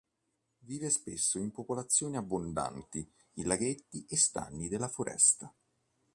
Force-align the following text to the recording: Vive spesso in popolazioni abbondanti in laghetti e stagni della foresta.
Vive 0.61 0.89
spesso 0.89 1.37
in 1.37 1.51
popolazioni 1.51 2.17
abbondanti 2.17 3.07
in 3.33 3.45
laghetti 3.45 4.03
e 4.09 4.17
stagni 4.17 4.67
della 4.67 4.89
foresta. 4.89 5.53